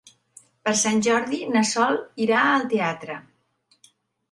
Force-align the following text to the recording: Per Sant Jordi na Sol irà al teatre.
Per 0.67 0.71
Sant 0.83 1.01
Jordi 1.07 1.41
na 1.51 1.63
Sol 1.73 2.01
irà 2.27 2.41
al 2.55 2.67
teatre. 2.75 3.21